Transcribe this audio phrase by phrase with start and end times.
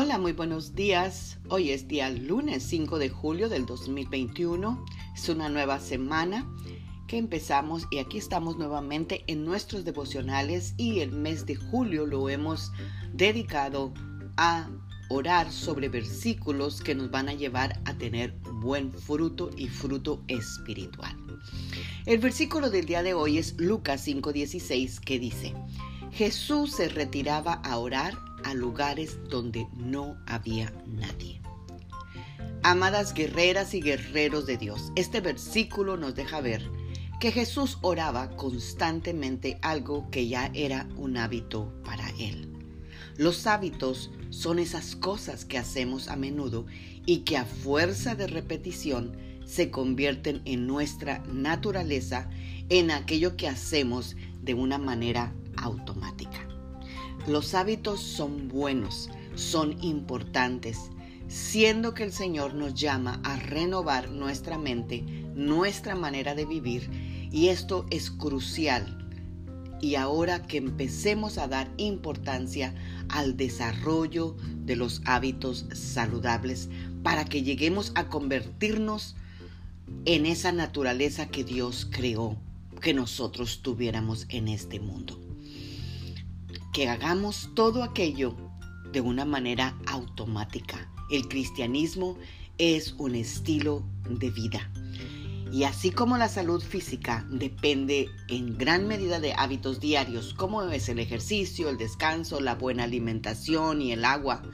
[0.00, 1.38] Hola, muy buenos días.
[1.48, 4.84] Hoy es día lunes 5 de julio del 2021.
[5.12, 6.48] Es una nueva semana
[7.08, 12.28] que empezamos y aquí estamos nuevamente en nuestros devocionales y el mes de julio lo
[12.28, 12.70] hemos
[13.12, 13.92] dedicado
[14.36, 14.70] a
[15.08, 21.16] orar sobre versículos que nos van a llevar a tener buen fruto y fruto espiritual.
[22.06, 25.54] El versículo del día de hoy es Lucas 5:16 que dice,
[26.12, 31.40] Jesús se retiraba a orar a lugares donde no había nadie.
[32.62, 36.68] Amadas guerreras y guerreros de Dios, este versículo nos deja ver
[37.20, 42.52] que Jesús oraba constantemente algo que ya era un hábito para él.
[43.16, 46.66] Los hábitos son esas cosas que hacemos a menudo
[47.04, 52.30] y que a fuerza de repetición se convierten en nuestra naturaleza,
[52.68, 56.17] en aquello que hacemos de una manera automática.
[57.26, 60.90] Los hábitos son buenos, son importantes,
[61.26, 65.02] siendo que el Señor nos llama a renovar nuestra mente,
[65.34, 66.88] nuestra manera de vivir,
[67.30, 68.94] y esto es crucial.
[69.80, 72.74] Y ahora que empecemos a dar importancia
[73.10, 76.70] al desarrollo de los hábitos saludables
[77.02, 79.16] para que lleguemos a convertirnos
[80.06, 82.36] en esa naturaleza que Dios creó
[82.80, 85.17] que nosotros tuviéramos en este mundo
[86.78, 88.36] que hagamos todo aquello
[88.92, 90.88] de una manera automática.
[91.10, 92.16] El cristianismo
[92.56, 94.70] es un estilo de vida.
[95.52, 100.88] Y así como la salud física depende en gran medida de hábitos diarios, como es
[100.88, 104.44] el ejercicio, el descanso, la buena alimentación y el agua,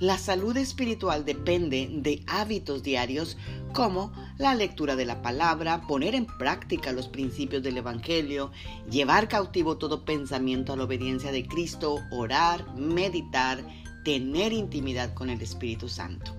[0.00, 3.36] la salud espiritual depende de hábitos diarios
[3.72, 8.52] como la lectura de la palabra, poner en práctica los principios del Evangelio,
[8.90, 13.62] llevar cautivo todo pensamiento a la obediencia de Cristo, orar, meditar,
[14.04, 16.32] tener intimidad con el Espíritu Santo.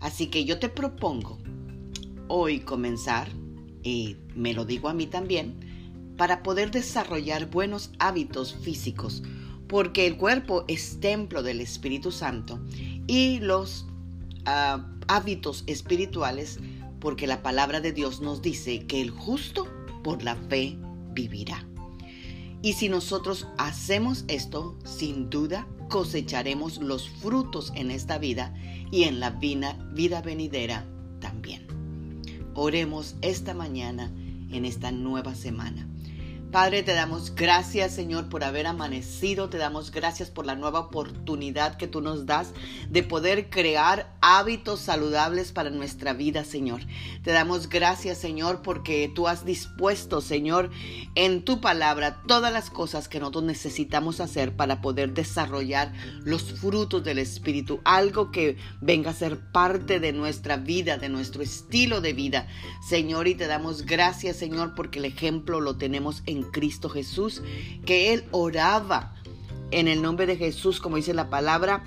[0.00, 1.38] Así que yo te propongo
[2.28, 3.28] hoy comenzar,
[3.82, 9.22] y me lo digo a mí también, para poder desarrollar buenos hábitos físicos
[9.68, 12.60] porque el cuerpo es templo del Espíritu Santo
[13.06, 13.86] y los
[14.44, 16.58] ah, hábitos espirituales,
[17.00, 19.66] porque la palabra de Dios nos dice que el justo
[20.02, 20.78] por la fe
[21.12, 21.66] vivirá.
[22.62, 28.54] Y si nosotros hacemos esto, sin duda cosecharemos los frutos en esta vida
[28.90, 30.86] y en la vida, vida venidera
[31.20, 31.66] también.
[32.54, 34.12] Oremos esta mañana
[34.50, 35.88] en esta nueva semana.
[36.56, 39.50] Padre, te damos gracias, Señor, por haber amanecido.
[39.50, 42.54] Te damos gracias por la nueva oportunidad que tú nos das
[42.88, 46.80] de poder crear hábitos saludables para nuestra vida, Señor.
[47.22, 50.70] Te damos gracias, Señor, porque tú has dispuesto, Señor,
[51.14, 55.92] en tu palabra todas las cosas que nosotros necesitamos hacer para poder desarrollar
[56.24, 57.82] los frutos del Espíritu.
[57.84, 62.48] Algo que venga a ser parte de nuestra vida, de nuestro estilo de vida,
[62.88, 63.28] Señor.
[63.28, 67.42] Y te damos gracias, Señor, porque el ejemplo lo tenemos en Cristo Jesús,
[67.84, 69.14] que Él oraba
[69.70, 71.84] en el nombre de Jesús, como dice la palabra,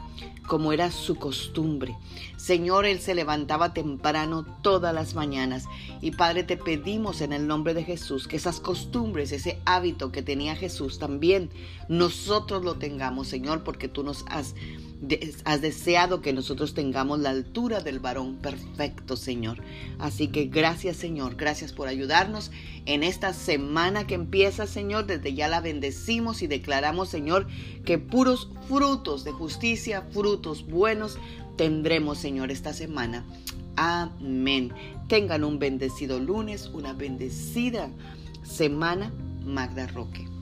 [0.47, 1.95] como era su costumbre.
[2.35, 5.65] Señor, Él se levantaba temprano todas las mañanas.
[6.01, 10.23] Y Padre, te pedimos en el nombre de Jesús que esas costumbres, ese hábito que
[10.23, 11.51] tenía Jesús, también
[11.87, 14.55] nosotros lo tengamos, Señor, porque tú nos has
[15.45, 19.61] has deseado que nosotros tengamos la altura del varón perfecto, Señor.
[19.97, 21.35] Así que gracias, Señor.
[21.35, 22.51] Gracias por ayudarnos
[22.85, 25.05] en esta semana que empieza, Señor.
[25.05, 27.47] Desde ya la bendecimos y declaramos, Señor,
[27.85, 31.17] que puros frutos de justicia, frutos buenos,
[31.55, 33.25] tendremos, Señor, esta semana.
[33.75, 34.73] Amén.
[35.07, 37.89] Tengan un bendecido lunes, una bendecida
[38.43, 39.13] semana.
[39.45, 40.38] Magda Roque.